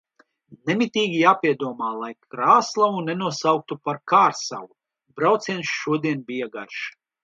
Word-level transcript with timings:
Nemitīgi 0.69 1.19
jāpiedomā, 1.23 1.91
lai 1.99 2.09
Krāslavu 2.37 3.05
nenosauktu 3.11 3.81
par 3.87 4.03
Kārsavu. 4.15 4.71
Brauciens 5.23 5.79
šodien 5.79 6.31
bija 6.35 6.55
garš. 6.61 6.87